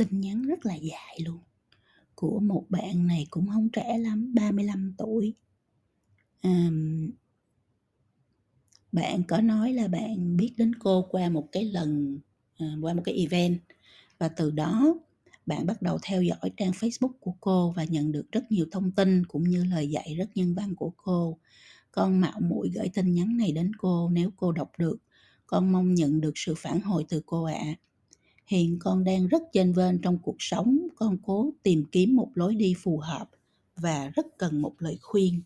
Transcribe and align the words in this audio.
tin 0.00 0.20
nhắn 0.20 0.42
rất 0.42 0.66
là 0.66 0.74
dài 0.74 1.18
luôn 1.24 1.38
của 2.14 2.40
một 2.40 2.66
bạn 2.68 3.06
này 3.06 3.26
cũng 3.30 3.48
không 3.48 3.68
trẻ 3.68 3.98
lắm, 3.98 4.34
35 4.34 4.94
tuổi. 4.98 5.34
à, 6.40 6.70
bạn 8.92 9.22
có 9.22 9.40
nói 9.40 9.72
là 9.72 9.88
bạn 9.88 10.36
biết 10.36 10.52
đến 10.56 10.74
cô 10.74 11.06
qua 11.10 11.28
một 11.28 11.48
cái 11.52 11.64
lần 11.64 12.18
à, 12.58 12.76
qua 12.80 12.94
một 12.94 13.02
cái 13.04 13.14
event 13.14 13.60
và 14.18 14.28
từ 14.28 14.50
đó 14.50 14.94
bạn 15.46 15.66
bắt 15.66 15.82
đầu 15.82 15.98
theo 16.02 16.22
dõi 16.22 16.52
trang 16.56 16.70
Facebook 16.70 17.12
của 17.20 17.34
cô 17.40 17.70
và 17.76 17.84
nhận 17.84 18.12
được 18.12 18.32
rất 18.32 18.52
nhiều 18.52 18.66
thông 18.70 18.92
tin 18.92 19.26
cũng 19.26 19.44
như 19.44 19.64
lời 19.64 19.90
dạy 19.90 20.14
rất 20.18 20.28
nhân 20.34 20.54
văn 20.54 20.74
của 20.74 20.92
cô. 20.96 21.38
Con 21.92 22.20
mạo 22.20 22.40
muội 22.40 22.70
gửi 22.74 22.88
tin 22.94 23.14
nhắn 23.14 23.36
này 23.36 23.52
đến 23.52 23.72
cô 23.78 24.10
nếu 24.12 24.30
cô 24.36 24.52
đọc 24.52 24.70
được 24.78 24.96
con 25.46 25.72
mong 25.72 25.94
nhận 25.94 26.20
được 26.20 26.32
sự 26.34 26.54
phản 26.58 26.80
hồi 26.80 27.04
từ 27.08 27.22
cô 27.26 27.44
ạ. 27.44 27.74
Hiện 28.50 28.78
con 28.78 29.04
đang 29.04 29.26
rất 29.26 29.42
chênh 29.52 29.72
vênh 29.72 29.98
trong 29.98 30.18
cuộc 30.18 30.36
sống, 30.38 30.78
con 30.96 31.18
cố 31.22 31.50
tìm 31.62 31.84
kiếm 31.92 32.16
một 32.16 32.30
lối 32.34 32.54
đi 32.54 32.74
phù 32.78 32.98
hợp 32.98 33.30
và 33.76 34.08
rất 34.08 34.26
cần 34.38 34.62
một 34.62 34.74
lời 34.78 34.98
khuyên. 35.02 35.42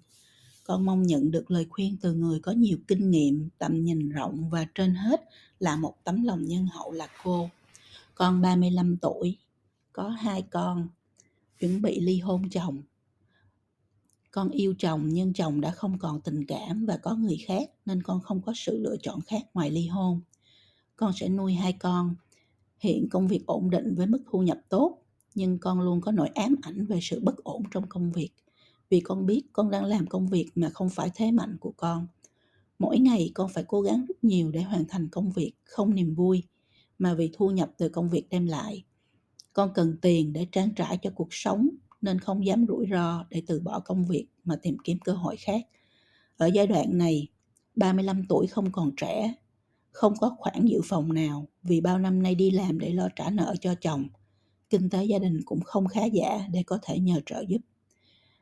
Con 0.64 0.84
mong 0.84 1.02
nhận 1.02 1.30
được 1.30 1.50
lời 1.50 1.66
khuyên 1.70 1.96
từ 2.00 2.14
người 2.14 2.40
có 2.40 2.52
nhiều 2.52 2.78
kinh 2.88 3.10
nghiệm, 3.10 3.48
tầm 3.58 3.84
nhìn 3.84 4.08
rộng 4.08 4.50
và 4.50 4.66
trên 4.74 4.94
hết 4.94 5.20
là 5.58 5.76
một 5.76 5.94
tấm 6.04 6.24
lòng 6.24 6.44
nhân 6.44 6.66
hậu 6.72 6.92
là 6.92 7.08
cô. 7.24 7.50
Con 8.14 8.42
35 8.42 8.96
tuổi, 8.96 9.36
có 9.92 10.08
hai 10.08 10.42
con, 10.42 10.88
chuẩn 11.60 11.82
bị 11.82 12.00
ly 12.00 12.18
hôn 12.18 12.50
chồng 12.50 12.82
con 14.30 14.50
yêu 14.50 14.74
chồng 14.78 15.08
nhưng 15.08 15.32
chồng 15.32 15.60
đã 15.60 15.70
không 15.70 15.98
còn 15.98 16.20
tình 16.20 16.46
cảm 16.46 16.86
và 16.86 16.96
có 16.96 17.14
người 17.14 17.36
khác 17.46 17.70
nên 17.86 18.02
con 18.02 18.20
không 18.20 18.42
có 18.42 18.52
sự 18.56 18.78
lựa 18.78 18.96
chọn 19.02 19.20
khác 19.20 19.42
ngoài 19.54 19.70
ly 19.70 19.86
hôn. 19.86 20.20
Con 20.96 21.12
sẽ 21.12 21.28
nuôi 21.28 21.54
hai 21.54 21.72
con. 21.72 22.14
Hiện 22.84 23.08
công 23.08 23.28
việc 23.28 23.46
ổn 23.46 23.70
định 23.70 23.94
với 23.94 24.06
mức 24.06 24.22
thu 24.30 24.42
nhập 24.42 24.58
tốt, 24.68 24.98
nhưng 25.34 25.58
con 25.58 25.80
luôn 25.80 26.00
có 26.00 26.12
nỗi 26.12 26.28
ám 26.28 26.56
ảnh 26.62 26.86
về 26.86 26.98
sự 27.02 27.20
bất 27.20 27.36
ổn 27.44 27.62
trong 27.70 27.86
công 27.88 28.12
việc. 28.12 28.30
Vì 28.90 29.00
con 29.00 29.26
biết 29.26 29.42
con 29.52 29.70
đang 29.70 29.84
làm 29.84 30.06
công 30.06 30.28
việc 30.28 30.50
mà 30.54 30.70
không 30.70 30.90
phải 30.90 31.10
thế 31.14 31.30
mạnh 31.30 31.56
của 31.60 31.72
con. 31.76 32.06
Mỗi 32.78 32.98
ngày 32.98 33.30
con 33.34 33.48
phải 33.54 33.64
cố 33.68 33.80
gắng 33.80 34.04
rất 34.08 34.24
nhiều 34.24 34.50
để 34.50 34.62
hoàn 34.62 34.84
thành 34.88 35.08
công 35.08 35.30
việc, 35.32 35.52
không 35.64 35.94
niềm 35.94 36.14
vui, 36.14 36.42
mà 36.98 37.14
vì 37.14 37.30
thu 37.32 37.50
nhập 37.50 37.70
từ 37.78 37.88
công 37.88 38.08
việc 38.08 38.28
đem 38.30 38.46
lại. 38.46 38.84
Con 39.52 39.70
cần 39.74 39.96
tiền 40.02 40.32
để 40.32 40.46
trang 40.52 40.74
trải 40.74 40.98
cho 41.02 41.10
cuộc 41.14 41.28
sống 41.30 41.68
nên 42.00 42.18
không 42.18 42.46
dám 42.46 42.66
rủi 42.68 42.86
ro 42.90 43.24
để 43.30 43.42
từ 43.46 43.60
bỏ 43.60 43.80
công 43.80 44.04
việc 44.04 44.26
mà 44.44 44.56
tìm 44.62 44.76
kiếm 44.84 44.98
cơ 45.04 45.12
hội 45.12 45.36
khác. 45.36 45.66
Ở 46.36 46.46
giai 46.46 46.66
đoạn 46.66 46.98
này, 46.98 47.28
35 47.76 48.24
tuổi 48.28 48.46
không 48.46 48.72
còn 48.72 48.90
trẻ, 48.96 49.34
không 49.94 50.14
có 50.20 50.36
khoản 50.38 50.66
dự 50.66 50.80
phòng 50.84 51.12
nào 51.12 51.48
vì 51.62 51.80
bao 51.80 51.98
năm 51.98 52.22
nay 52.22 52.34
đi 52.34 52.50
làm 52.50 52.78
để 52.78 52.92
lo 52.92 53.08
trả 53.16 53.30
nợ 53.30 53.54
cho 53.60 53.74
chồng. 53.74 54.08
Kinh 54.70 54.90
tế 54.90 55.04
gia 55.04 55.18
đình 55.18 55.40
cũng 55.44 55.60
không 55.60 55.88
khá 55.88 56.04
giả 56.04 56.46
để 56.52 56.62
có 56.66 56.78
thể 56.82 56.98
nhờ 56.98 57.20
trợ 57.26 57.44
giúp. 57.48 57.58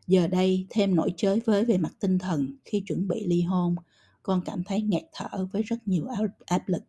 Giờ 0.07 0.27
đây 0.27 0.67
thêm 0.71 0.95
nỗi 0.95 1.13
chới 1.17 1.41
với 1.41 1.65
về 1.65 1.79
mặt 1.79 1.93
tinh 2.01 2.19
thần 2.19 2.57
khi 2.65 2.81
chuẩn 2.81 3.09
bị 3.09 3.27
ly 3.27 3.43
hôn, 3.43 3.77
con 4.23 4.43
cảm 4.45 4.65
thấy 4.65 4.83
nghẹt 4.83 5.03
thở 5.13 5.47
với 5.53 5.63
rất 5.63 5.89
nhiều 5.89 6.07
áp 6.47 6.69
lực. 6.69 6.83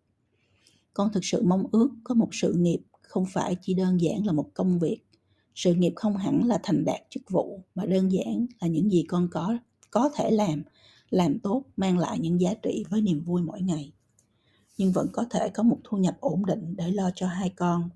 Con 0.93 1.11
thực 1.13 1.25
sự 1.25 1.43
mong 1.43 1.63
ước 1.71 1.89
có 2.03 2.15
một 2.15 2.29
sự 2.31 2.53
nghiệp 2.53 2.79
không 3.01 3.25
phải 3.33 3.57
chỉ 3.61 3.73
đơn 3.73 4.01
giản 4.01 4.25
là 4.25 4.31
một 4.31 4.49
công 4.53 4.79
việc 4.79 4.99
sự 5.55 5.73
nghiệp 5.73 5.93
không 5.95 6.17
hẳn 6.17 6.47
là 6.47 6.59
thành 6.63 6.85
đạt 6.85 6.99
chức 7.09 7.29
vụ 7.29 7.63
mà 7.75 7.85
đơn 7.85 8.11
giản 8.11 8.45
là 8.61 8.67
những 8.67 8.91
gì 8.91 9.05
con 9.07 9.27
có 9.31 9.57
có 9.91 10.09
thể 10.15 10.31
làm 10.31 10.63
làm 11.09 11.39
tốt 11.39 11.63
mang 11.77 11.97
lại 11.97 12.19
những 12.19 12.41
giá 12.41 12.53
trị 12.53 12.85
với 12.89 13.01
niềm 13.01 13.23
vui 13.23 13.41
mỗi 13.41 13.61
ngày 13.61 13.91
nhưng 14.77 14.91
vẫn 14.91 15.07
có 15.13 15.25
thể 15.29 15.49
có 15.49 15.63
một 15.63 15.77
thu 15.83 15.97
nhập 15.97 16.17
ổn 16.19 16.45
định 16.45 16.75
để 16.77 16.91
lo 16.91 17.09
cho 17.15 17.27
hai 17.27 17.49
con. 17.49 17.89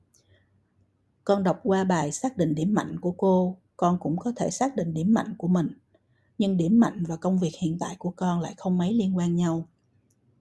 Con 1.23 1.43
đọc 1.43 1.59
qua 1.63 1.83
bài 1.83 2.11
xác 2.11 2.37
định 2.37 2.55
điểm 2.55 2.73
mạnh 2.73 2.99
của 2.99 3.11
cô, 3.11 3.57
con 3.77 3.97
cũng 3.99 4.17
có 4.17 4.31
thể 4.35 4.49
xác 4.51 4.75
định 4.75 4.93
điểm 4.93 5.13
mạnh 5.13 5.35
của 5.37 5.47
mình. 5.47 5.67
Nhưng 6.37 6.57
điểm 6.57 6.79
mạnh 6.79 7.03
và 7.07 7.15
công 7.15 7.39
việc 7.39 7.55
hiện 7.59 7.77
tại 7.79 7.95
của 7.99 8.13
con 8.15 8.41
lại 8.41 8.53
không 8.57 8.77
mấy 8.77 8.93
liên 8.93 9.17
quan 9.17 9.35
nhau. 9.35 9.67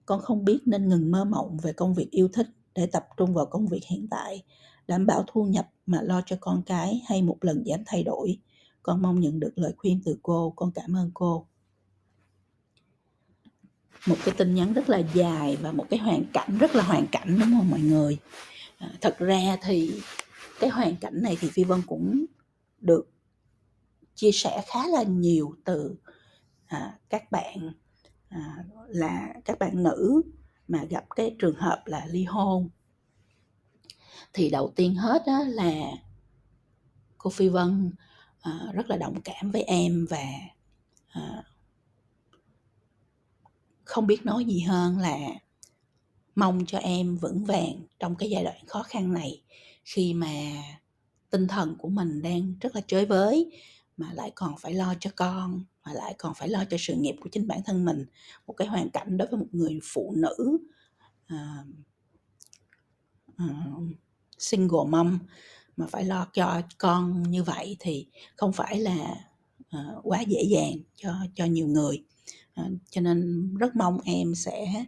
Con 0.05 0.21
không 0.21 0.45
biết 0.45 0.59
nên 0.65 0.89
ngừng 0.89 1.11
mơ 1.11 1.25
mộng 1.25 1.57
về 1.57 1.73
công 1.73 1.93
việc 1.93 2.11
yêu 2.11 2.27
thích 2.33 2.47
để 2.75 2.85
tập 2.85 3.07
trung 3.17 3.33
vào 3.33 3.45
công 3.45 3.67
việc 3.67 3.83
hiện 3.85 4.07
tại, 4.11 4.43
đảm 4.87 5.05
bảo 5.05 5.23
thu 5.27 5.43
nhập 5.45 5.69
mà 5.85 6.01
lo 6.01 6.21
cho 6.25 6.37
con 6.39 6.61
cái 6.65 7.01
hay 7.05 7.21
một 7.21 7.37
lần 7.41 7.63
dám 7.65 7.83
thay 7.85 8.03
đổi. 8.03 8.39
Con 8.83 9.01
mong 9.01 9.19
nhận 9.19 9.39
được 9.39 9.51
lời 9.55 9.73
khuyên 9.77 10.01
từ 10.05 10.17
cô, 10.23 10.53
con 10.55 10.71
cảm 10.71 10.95
ơn 10.95 11.11
cô 11.13 11.47
một 14.07 14.17
cái 14.25 14.35
tin 14.37 14.55
nhắn 14.55 14.73
rất 14.73 14.89
là 14.89 14.97
dài 14.97 15.57
và 15.61 15.71
một 15.71 15.85
cái 15.89 15.99
hoàn 15.99 16.25
cảnh 16.33 16.57
rất 16.57 16.75
là 16.75 16.83
hoàn 16.83 17.07
cảnh 17.07 17.37
đúng 17.39 17.51
không 17.57 17.69
mọi 17.69 17.79
người? 17.79 18.17
À, 18.77 18.91
thật 19.01 19.15
ra 19.19 19.57
thì 19.61 20.01
cái 20.59 20.69
hoàn 20.69 20.95
cảnh 20.95 21.21
này 21.21 21.37
thì 21.41 21.49
phi 21.49 21.63
vân 21.63 21.81
cũng 21.87 22.25
được 22.79 23.09
chia 24.15 24.31
sẻ 24.31 24.63
khá 24.67 24.87
là 24.87 25.03
nhiều 25.03 25.55
từ 25.65 25.95
à, 26.65 26.97
các 27.09 27.31
bạn 27.31 27.71
à, 28.29 28.63
là 28.87 29.33
các 29.45 29.59
bạn 29.59 29.83
nữ 29.83 30.21
mà 30.67 30.83
gặp 30.83 31.05
cái 31.15 31.35
trường 31.39 31.55
hợp 31.55 31.83
là 31.85 32.05
ly 32.09 32.23
hôn. 32.23 32.69
Thì 34.33 34.49
đầu 34.49 34.73
tiên 34.75 34.95
hết 34.95 35.25
á 35.25 35.39
là 35.47 35.91
cô 37.17 37.29
phi 37.29 37.49
vân 37.49 37.91
à, 38.41 38.71
rất 38.73 38.89
là 38.89 38.97
đồng 38.97 39.21
cảm 39.21 39.51
với 39.51 39.61
em 39.61 40.05
và 40.09 40.25
à, 41.07 41.43
không 43.87 44.07
biết 44.07 44.25
nói 44.25 44.45
gì 44.45 44.59
hơn 44.59 44.99
là 44.99 45.17
mong 46.35 46.65
cho 46.65 46.77
em 46.77 47.17
vững 47.17 47.45
vàng 47.45 47.81
trong 47.99 48.15
cái 48.15 48.29
giai 48.29 48.43
đoạn 48.43 48.65
khó 48.67 48.83
khăn 48.83 49.13
này 49.13 49.41
khi 49.83 50.13
mà 50.13 50.33
tinh 51.29 51.47
thần 51.47 51.75
của 51.77 51.89
mình 51.89 52.21
đang 52.21 52.55
rất 52.61 52.75
là 52.75 52.81
chơi 52.87 53.05
với 53.05 53.51
mà 53.97 54.13
lại 54.13 54.31
còn 54.35 54.57
phải 54.57 54.73
lo 54.73 54.93
cho 54.99 55.09
con 55.15 55.63
mà 55.85 55.93
lại 55.93 56.15
còn 56.17 56.33
phải 56.33 56.49
lo 56.49 56.63
cho 56.69 56.77
sự 56.79 56.93
nghiệp 56.93 57.15
của 57.19 57.29
chính 57.31 57.47
bản 57.47 57.59
thân 57.65 57.85
mình. 57.85 58.05
Một 58.47 58.53
cái 58.53 58.67
hoàn 58.67 58.89
cảnh 58.89 59.17
đối 59.17 59.27
với 59.27 59.39
một 59.39 59.47
người 59.51 59.79
phụ 59.83 60.13
nữ 60.17 60.57
uh, 61.33 61.67
uh, 63.43 63.83
single 64.37 64.89
mom 64.89 65.19
mà 65.77 65.87
phải 65.87 66.05
lo 66.05 66.27
cho 66.33 66.61
con 66.77 67.23
như 67.23 67.43
vậy 67.43 67.77
thì 67.79 68.07
không 68.35 68.53
phải 68.53 68.79
là 68.79 69.15
uh, 69.59 69.99
quá 70.03 70.21
dễ 70.21 70.43
dàng 70.43 70.73
cho 70.95 71.13
cho 71.35 71.45
nhiều 71.45 71.67
người. 71.67 72.03
À, 72.57 72.69
cho 72.89 73.01
nên 73.01 73.49
rất 73.57 73.75
mong 73.75 73.99
em 74.05 74.35
sẽ 74.35 74.85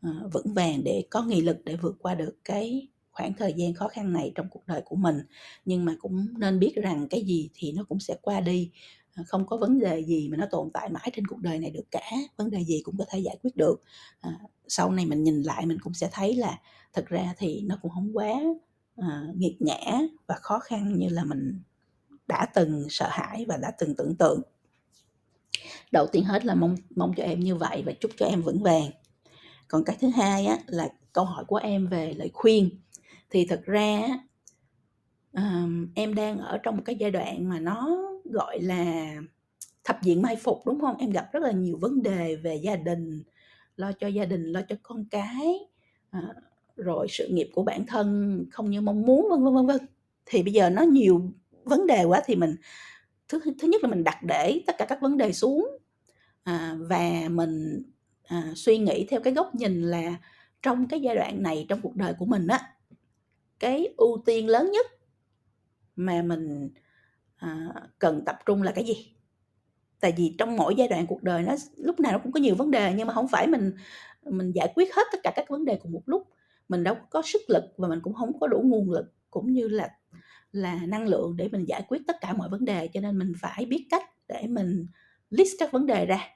à, 0.00 0.10
vững 0.32 0.54
vàng 0.54 0.84
để 0.84 1.04
có 1.10 1.22
nghị 1.22 1.40
lực 1.40 1.56
để 1.64 1.76
vượt 1.76 1.96
qua 1.98 2.14
được 2.14 2.36
cái 2.44 2.88
khoảng 3.12 3.34
thời 3.34 3.52
gian 3.56 3.74
khó 3.74 3.88
khăn 3.88 4.12
này 4.12 4.32
trong 4.34 4.48
cuộc 4.50 4.66
đời 4.66 4.82
của 4.84 4.96
mình. 4.96 5.20
Nhưng 5.64 5.84
mà 5.84 5.96
cũng 6.00 6.26
nên 6.38 6.58
biết 6.58 6.74
rằng 6.76 7.08
cái 7.10 7.22
gì 7.24 7.50
thì 7.54 7.72
nó 7.72 7.84
cũng 7.84 8.00
sẽ 8.00 8.16
qua 8.22 8.40
đi. 8.40 8.70
À, 9.14 9.24
không 9.26 9.46
có 9.46 9.56
vấn 9.56 9.78
đề 9.78 10.04
gì 10.04 10.28
mà 10.28 10.36
nó 10.36 10.46
tồn 10.50 10.70
tại 10.74 10.88
mãi 10.90 11.10
trên 11.14 11.26
cuộc 11.26 11.38
đời 11.40 11.58
này 11.58 11.70
được 11.70 11.84
cả. 11.90 12.10
Vấn 12.36 12.50
đề 12.50 12.64
gì 12.64 12.82
cũng 12.84 12.96
có 12.98 13.04
thể 13.10 13.18
giải 13.18 13.38
quyết 13.42 13.56
được. 13.56 13.82
À, 14.20 14.38
sau 14.68 14.90
này 14.92 15.06
mình 15.06 15.24
nhìn 15.24 15.42
lại 15.42 15.66
mình 15.66 15.78
cũng 15.80 15.94
sẽ 15.94 16.08
thấy 16.12 16.36
là 16.36 16.58
thật 16.92 17.04
ra 17.06 17.34
thì 17.38 17.62
nó 17.62 17.78
cũng 17.82 17.90
không 17.90 18.16
quá 18.16 18.32
à, 18.96 19.22
nghiệt 19.36 19.56
ngã 19.62 20.00
và 20.26 20.34
khó 20.42 20.58
khăn 20.58 20.98
như 20.98 21.08
là 21.08 21.24
mình 21.24 21.60
đã 22.28 22.46
từng 22.54 22.86
sợ 22.90 23.08
hãi 23.10 23.44
và 23.48 23.56
đã 23.56 23.70
từng 23.78 23.94
tưởng 23.96 24.14
tượng 24.18 24.42
đầu 25.92 26.06
tiên 26.06 26.24
hết 26.24 26.44
là 26.44 26.54
mong 26.54 26.76
mong 26.96 27.12
cho 27.16 27.24
em 27.24 27.40
như 27.40 27.56
vậy 27.56 27.82
và 27.86 27.92
chúc 28.00 28.10
cho 28.16 28.26
em 28.26 28.42
vững 28.42 28.62
vàng. 28.62 28.90
Còn 29.68 29.84
cái 29.84 29.96
thứ 30.00 30.08
hai 30.08 30.46
á, 30.46 30.58
là 30.66 30.88
câu 31.12 31.24
hỏi 31.24 31.44
của 31.44 31.56
em 31.56 31.86
về 31.86 32.14
lời 32.16 32.30
khuyên. 32.32 32.70
Thì 33.30 33.46
thật 33.46 33.62
ra 33.64 34.08
um, 35.32 35.88
em 35.94 36.14
đang 36.14 36.38
ở 36.38 36.58
trong 36.58 36.76
một 36.76 36.82
cái 36.86 36.96
giai 36.96 37.10
đoạn 37.10 37.48
mà 37.48 37.60
nó 37.60 37.98
gọi 38.24 38.60
là 38.60 39.14
thập 39.84 40.02
diện 40.02 40.22
mai 40.22 40.36
phục 40.36 40.66
đúng 40.66 40.80
không? 40.80 40.96
Em 40.98 41.10
gặp 41.10 41.32
rất 41.32 41.42
là 41.42 41.52
nhiều 41.52 41.78
vấn 41.80 42.02
đề 42.02 42.36
về 42.36 42.56
gia 42.56 42.76
đình 42.76 43.22
lo 43.76 43.92
cho 43.92 44.06
gia 44.06 44.24
đình 44.24 44.44
lo 44.44 44.60
cho 44.68 44.76
con 44.82 45.04
cái 45.10 45.58
uh, 46.18 46.36
rồi 46.76 47.06
sự 47.10 47.28
nghiệp 47.28 47.50
của 47.54 47.62
bản 47.62 47.86
thân 47.86 48.38
không 48.50 48.70
như 48.70 48.80
mong 48.80 49.02
muốn 49.02 49.28
vân 49.30 49.44
vân 49.44 49.54
vân 49.54 49.66
vân. 49.66 49.86
Thì 50.26 50.42
bây 50.42 50.52
giờ 50.52 50.70
nó 50.70 50.82
nhiều 50.82 51.30
vấn 51.64 51.86
đề 51.86 52.04
quá 52.04 52.22
thì 52.26 52.34
mình 52.34 52.56
thứ 53.28 53.40
thứ 53.58 53.68
nhất 53.68 53.82
là 53.82 53.88
mình 53.90 54.04
đặt 54.04 54.18
để 54.22 54.62
tất 54.66 54.74
cả 54.78 54.84
các 54.84 55.00
vấn 55.00 55.16
đề 55.16 55.32
xuống 55.32 55.78
à, 56.42 56.76
và 56.78 57.28
mình 57.30 57.82
à, 58.24 58.52
suy 58.56 58.78
nghĩ 58.78 59.06
theo 59.10 59.20
cái 59.20 59.32
góc 59.32 59.54
nhìn 59.54 59.82
là 59.82 60.14
trong 60.62 60.88
cái 60.88 61.00
giai 61.00 61.16
đoạn 61.16 61.42
này 61.42 61.66
trong 61.68 61.80
cuộc 61.80 61.96
đời 61.96 62.14
của 62.18 62.26
mình 62.26 62.46
á 62.46 62.74
cái 63.58 63.94
ưu 63.96 64.22
tiên 64.26 64.48
lớn 64.48 64.70
nhất 64.72 64.86
mà 65.96 66.22
mình 66.22 66.70
à, 67.36 67.74
cần 67.98 68.22
tập 68.26 68.38
trung 68.46 68.62
là 68.62 68.72
cái 68.72 68.84
gì? 68.84 69.14
Tại 70.00 70.14
vì 70.16 70.34
trong 70.38 70.56
mỗi 70.56 70.74
giai 70.74 70.88
đoạn 70.88 71.06
cuộc 71.06 71.22
đời 71.22 71.42
nó 71.42 71.54
lúc 71.76 72.00
nào 72.00 72.12
nó 72.12 72.18
cũng 72.18 72.32
có 72.32 72.40
nhiều 72.40 72.54
vấn 72.54 72.70
đề 72.70 72.94
nhưng 72.96 73.06
mà 73.06 73.14
không 73.14 73.28
phải 73.28 73.46
mình 73.46 73.72
mình 74.22 74.52
giải 74.54 74.72
quyết 74.74 74.94
hết 74.94 75.02
tất 75.12 75.18
cả 75.22 75.32
các 75.36 75.48
vấn 75.48 75.64
đề 75.64 75.78
cùng 75.82 75.92
một 75.92 76.02
lúc. 76.06 76.28
Mình 76.68 76.84
đâu 76.84 76.96
có 77.10 77.22
sức 77.24 77.42
lực 77.48 77.64
và 77.76 77.88
mình 77.88 78.00
cũng 78.02 78.14
không 78.14 78.40
có 78.40 78.46
đủ 78.46 78.62
nguồn 78.64 78.90
lực 78.90 79.06
cũng 79.30 79.52
như 79.52 79.68
là 79.68 79.88
là 80.52 80.80
năng 80.86 81.06
lượng 81.06 81.36
để 81.36 81.48
mình 81.52 81.64
giải 81.64 81.82
quyết 81.88 82.02
tất 82.06 82.16
cả 82.20 82.32
mọi 82.32 82.48
vấn 82.48 82.64
đề, 82.64 82.88
cho 82.88 83.00
nên 83.00 83.18
mình 83.18 83.32
phải 83.40 83.64
biết 83.64 83.86
cách 83.90 84.10
để 84.28 84.46
mình 84.48 84.86
list 85.30 85.52
các 85.58 85.72
vấn 85.72 85.86
đề 85.86 86.06
ra, 86.06 86.28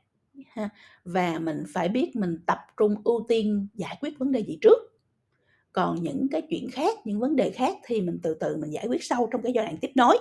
ha. 0.48 0.68
Và 1.04 1.38
mình 1.38 1.64
phải 1.72 1.88
biết 1.88 2.16
mình 2.16 2.38
tập 2.46 2.58
trung 2.76 2.94
ưu 3.04 3.24
tiên 3.28 3.68
giải 3.74 3.96
quyết 4.00 4.18
vấn 4.18 4.32
đề 4.32 4.40
gì 4.40 4.58
trước. 4.60 4.78
Còn 5.72 6.02
những 6.02 6.26
cái 6.30 6.42
chuyện 6.50 6.70
khác, 6.70 6.98
những 7.04 7.20
vấn 7.20 7.36
đề 7.36 7.50
khác 7.50 7.76
thì 7.84 8.00
mình 8.00 8.18
từ 8.22 8.34
từ 8.34 8.56
mình 8.56 8.70
giải 8.70 8.86
quyết 8.86 9.04
sau 9.04 9.28
trong 9.32 9.42
cái 9.42 9.52
giai 9.52 9.64
đoạn 9.64 9.76
tiếp 9.80 9.90
nối. 9.94 10.18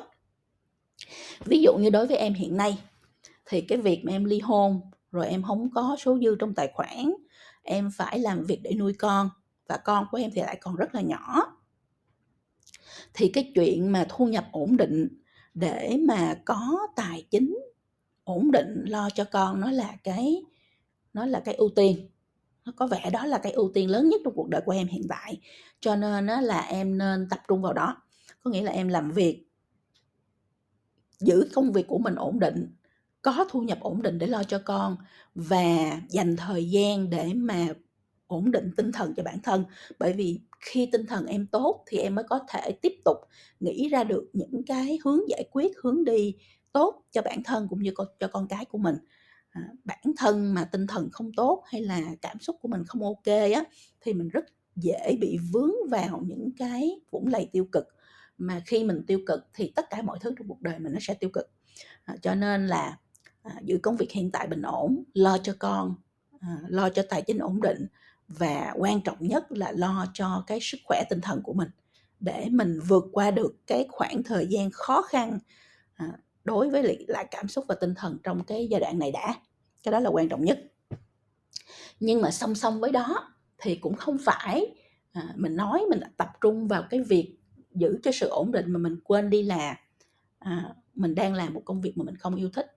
Ví 1.46 1.62
dụ 1.62 1.78
như 1.78 1.90
đối 1.90 2.08
với 2.08 2.18
em 2.18 2.34
hiện 2.34 2.58
nay, 2.58 2.78
thì 3.46 3.62
cái 3.62 3.78
việc 3.78 4.02
mà 4.06 4.12
em 4.12 4.26
ly 4.26 4.40
hôn, 4.40 4.82
rồi 5.12 5.28
em 5.28 5.44
không 5.44 5.70
có 5.74 5.96
số 6.00 6.20
dư 6.20 6.36
trong 6.36 6.54
tài 6.54 6.72
khoản, 6.74 7.14
em 7.64 7.90
phải 7.98 8.20
làm 8.20 8.46
việc 8.46 8.60
để 8.64 8.74
nuôi 8.74 8.94
con, 8.94 9.30
và 9.68 9.78
con 9.78 10.06
của 10.12 10.18
em 10.18 10.32
thì 10.34 10.42
lại 10.42 10.58
còn 10.62 10.76
rất 10.76 10.96
là 10.96 11.02
nhỏ 11.02 11.55
thì 13.16 13.28
cái 13.28 13.52
chuyện 13.56 13.92
mà 13.92 14.06
thu 14.10 14.28
nhập 14.28 14.48
ổn 14.52 14.78
định 14.78 15.08
để 15.54 15.98
mà 16.08 16.36
có 16.46 16.88
tài 16.96 17.28
chính 17.32 17.58
ổn 18.24 18.52
định 18.52 18.84
lo 18.88 19.10
cho 19.10 19.24
con 19.24 19.60
nó 19.62 19.72
là 19.72 19.98
cái, 20.04 20.44
nó 21.14 21.26
là 21.26 21.40
cái 21.40 21.56
ưu 21.56 21.70
tiên. 21.70 22.10
Nó 22.66 22.72
có 22.76 22.88
vẻ 22.88 23.10
đó 23.14 23.26
là 23.26 23.38
cái 23.38 23.52
ưu 23.52 23.72
tiên 23.74 23.90
lớn 23.90 24.10
nhất 24.10 24.22
trong 24.24 24.34
cuộc 24.36 24.50
đời 24.50 24.62
của 24.66 24.72
em 24.72 24.88
hiện 24.88 25.04
tại. 25.10 25.42
Cho 25.80 25.96
nên 25.96 26.26
nó 26.26 26.42
là 26.42 26.60
em 26.62 26.98
nên 26.98 27.28
tập 27.30 27.40
trung 27.48 27.62
vào 27.62 27.74
đó. 27.74 27.98
Có 28.42 28.52
nghĩa 28.52 28.64
là 28.64 28.72
em 28.72 28.88
làm 28.88 29.12
việc, 29.12 29.48
giữ 31.20 31.50
công 31.54 31.72
việc 31.72 31.88
của 31.88 31.98
mình 31.98 32.16
ổn 32.16 32.40
định, 32.40 32.76
có 33.22 33.46
thu 33.50 33.62
nhập 33.62 33.78
ổn 33.82 34.02
định 34.02 34.18
để 34.18 34.28
lo 34.28 34.44
cho 34.44 34.62
con 34.66 34.98
và 35.36 36.02
dành 36.10 36.36
thời 36.36 36.70
gian 36.70 37.10
để 37.10 37.34
mà 37.34 37.68
ổn 38.28 38.52
định 38.52 38.72
tinh 38.78 38.92
thần 38.92 39.14
cho 39.18 39.24
bản 39.24 39.40
thân. 39.44 39.66
Bởi 40.00 40.14
vì 40.14 40.40
khi 40.66 40.90
tinh 40.92 41.06
thần 41.06 41.26
em 41.26 41.48
tốt 41.48 41.84
thì 41.88 41.98
em 41.98 42.16
mới 42.16 42.26
có 42.30 42.40
thể 42.50 42.72
tiếp 42.82 42.94
tục 43.06 43.18
nghĩ 43.60 43.90
ra 43.90 44.04
được 44.04 44.30
những 44.34 44.62
cái 44.68 45.00
hướng 45.04 45.20
giải 45.30 45.50
quyết 45.52 45.72
hướng 45.84 46.06
đi 46.06 46.36
tốt 46.72 47.04
cho 47.12 47.22
bản 47.22 47.44
thân 47.44 47.68
cũng 47.70 47.84
như 47.84 47.92
cho 48.20 48.28
con 48.28 48.48
cái 48.48 48.66
của 48.66 48.78
mình. 48.78 48.96
À, 49.50 49.62
bản 49.84 50.12
thân 50.18 50.54
mà 50.54 50.66
tinh 50.66 50.88
thần 50.88 51.10
không 51.12 51.32
tốt 51.38 51.64
hay 51.66 51.82
là 51.82 52.02
cảm 52.22 52.40
xúc 52.40 52.56
của 52.62 52.68
mình 52.68 52.84
không 52.86 53.04
ok 53.04 53.26
á 53.26 53.64
thì 54.02 54.14
mình 54.14 54.30
rất 54.30 54.46
dễ 54.76 55.18
bị 55.22 55.38
vướng 55.52 55.72
vào 55.90 56.24
những 56.26 56.50
cái 56.58 57.00
vũng 57.12 57.28
lầy 57.28 57.50
tiêu 57.52 57.66
cực. 57.72 57.88
Mà 58.38 58.62
khi 58.66 58.84
mình 58.84 59.04
tiêu 59.08 59.20
cực 59.26 59.48
thì 59.54 59.72
tất 59.76 59.90
cả 59.90 60.02
mọi 60.02 60.20
thứ 60.22 60.34
trong 60.38 60.48
cuộc 60.48 60.62
đời 60.62 60.80
mình 60.80 60.94
nó 60.94 61.00
sẽ 61.02 61.14
tiêu 61.14 61.30
cực. 61.34 61.52
À, 62.04 62.16
cho 62.22 62.36
nên 62.36 62.68
là 62.68 62.98
à, 63.42 63.56
giữ 63.64 63.80
công 63.84 63.98
việc 63.98 64.12
hiện 64.12 64.32
tại 64.32 64.48
bình 64.48 64.62
ổn 64.62 65.04
lo 65.14 65.38
cho 65.44 65.56
con 65.60 65.96
à, 66.40 66.58
lo 66.68 66.90
cho 66.90 67.04
tài 67.10 67.22
chính 67.22 67.38
ổn 67.38 67.62
định 67.62 67.86
và 68.28 68.74
quan 68.78 69.02
trọng 69.02 69.18
nhất 69.20 69.52
là 69.52 69.72
lo 69.72 70.06
cho 70.14 70.44
cái 70.48 70.60
sức 70.62 70.78
khỏe 70.86 71.04
tinh 71.10 71.22
thần 71.22 71.42
của 71.44 71.54
mình 71.54 71.70
để 72.20 72.48
mình 72.52 72.80
vượt 72.88 73.06
qua 73.12 73.32
được 73.32 73.56
cái 73.68 73.86
khoảng 73.90 74.24
thời 74.24 74.48
gian 74.48 74.70
khó 74.72 75.02
khăn 75.02 75.40
à, 75.96 76.08
đối 76.44 76.70
với 76.70 77.06
lại 77.08 77.28
cảm 77.32 77.48
xúc 77.48 77.66
và 77.68 77.76
tinh 77.82 77.96
thần 77.96 78.18
trong 78.24 78.44
cái 78.44 78.68
giai 78.72 78.80
đoạn 78.80 79.00
này 79.00 79.12
đã. 79.12 79.34
Cái 79.84 79.92
đó 79.92 80.00
là 80.00 80.10
quan 80.10 80.30
trọng 80.30 80.46
nhất. 80.46 80.60
Nhưng 82.00 82.22
mà 82.22 82.32
song 82.32 82.56
song 82.56 82.80
với 82.80 82.92
đó 82.92 83.34
thì 83.58 83.76
cũng 83.76 83.96
không 83.96 84.18
phải 84.26 84.76
à, 85.12 85.34
mình 85.36 85.56
nói 85.56 85.82
mình 85.90 86.00
tập 86.18 86.30
trung 86.42 86.68
vào 86.68 86.84
cái 86.90 87.00
việc 87.00 87.36
giữ 87.72 88.00
cho 88.04 88.12
sự 88.12 88.28
ổn 88.28 88.52
định 88.52 88.72
mà 88.72 88.80
mình 88.80 89.00
quên 89.04 89.30
đi 89.30 89.44
là 89.44 89.80
à, 90.40 90.76
mình 90.94 91.16
đang 91.16 91.34
làm 91.34 91.54
một 91.54 91.62
công 91.66 91.82
việc 91.82 91.98
mà 91.98 92.04
mình 92.04 92.18
không 92.18 92.36
yêu 92.36 92.50
thích. 92.54 92.68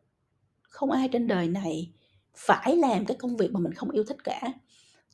Không 0.63 0.91
ai 0.91 1.09
trên 1.09 1.27
đời 1.27 1.49
này 1.49 1.93
phải 2.37 2.77
làm 2.77 3.07
cái 3.07 3.17
công 3.17 3.37
việc 3.37 3.53
mà 3.53 3.61
mình 3.61 3.75
không 3.75 3.91
yêu 3.91 4.05
thích 4.05 4.25
cả 4.25 4.41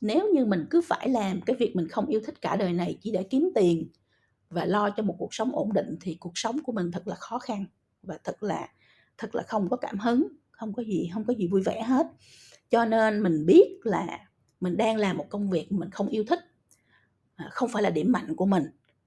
nếu 0.01 0.33
như 0.33 0.45
mình 0.45 0.65
cứ 0.69 0.81
phải 0.81 1.09
làm 1.09 1.41
cái 1.41 1.55
việc 1.55 1.75
mình 1.75 1.87
không 1.87 2.05
yêu 2.05 2.21
thích 2.25 2.41
cả 2.41 2.55
đời 2.55 2.73
này 2.73 2.97
chỉ 3.01 3.11
để 3.11 3.23
kiếm 3.23 3.49
tiền 3.55 3.87
và 4.49 4.65
lo 4.65 4.89
cho 4.89 5.03
một 5.03 5.15
cuộc 5.19 5.33
sống 5.33 5.55
ổn 5.55 5.73
định 5.73 5.97
thì 6.01 6.17
cuộc 6.19 6.37
sống 6.37 6.63
của 6.63 6.71
mình 6.71 6.91
thật 6.91 7.07
là 7.07 7.15
khó 7.15 7.39
khăn 7.39 7.65
và 8.03 8.17
thật 8.23 8.43
là 8.43 8.69
thật 9.17 9.35
là 9.35 9.43
không 9.43 9.69
có 9.69 9.77
cảm 9.77 9.99
hứng, 9.99 10.27
không 10.51 10.73
có 10.73 10.83
gì, 10.83 11.09
không 11.13 11.25
có 11.25 11.33
gì 11.33 11.47
vui 11.47 11.61
vẻ 11.61 11.83
hết. 11.83 12.07
Cho 12.69 12.85
nên 12.85 13.23
mình 13.23 13.45
biết 13.45 13.79
là 13.83 14.19
mình 14.59 14.77
đang 14.77 14.97
làm 14.97 15.17
một 15.17 15.25
công 15.29 15.49
việc 15.49 15.71
mình 15.71 15.89
không 15.89 16.07
yêu 16.07 16.23
thích 16.27 16.39
à, 17.35 17.47
không 17.51 17.69
phải 17.69 17.83
là 17.83 17.89
điểm 17.89 18.11
mạnh 18.11 18.35
của 18.35 18.45
mình 18.45 18.63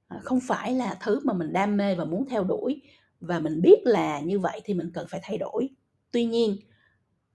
à, 0.08 0.18
không 0.22 0.40
phải 0.40 0.74
là 0.74 0.98
thứ 1.00 1.20
mà 1.24 1.32
mình 1.32 1.52
đam 1.52 1.76
mê 1.76 1.94
và 1.94 2.04
muốn 2.04 2.26
theo 2.28 2.44
đuổi 2.44 2.82
và 3.20 3.38
mình 3.38 3.60
biết 3.62 3.78
là 3.84 4.20
như 4.20 4.38
vậy 4.38 4.60
thì 4.64 4.74
mình 4.74 4.90
cần 4.94 5.06
phải 5.10 5.20
thay 5.22 5.38
đổi. 5.38 5.68
Tuy 6.10 6.24
nhiên 6.24 6.56